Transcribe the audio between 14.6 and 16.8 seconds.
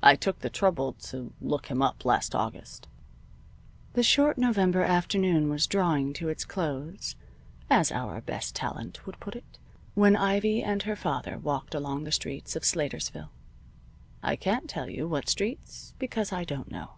tell you what streets, because I don't